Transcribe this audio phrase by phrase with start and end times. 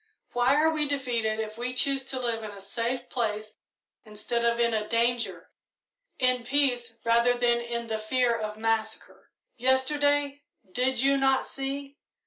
[0.31, 3.55] Why are we defeated if we choose to live in a safe place
[4.03, 5.51] instead of in danger
[6.17, 9.29] in peace rather than in the fear of massacre?
[9.57, 10.41] Yesterday,
[10.71, 11.99] did you not see?